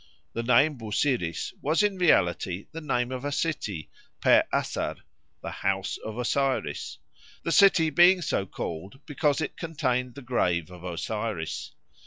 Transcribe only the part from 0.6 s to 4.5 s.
Busiris was in reality the name of a city, pe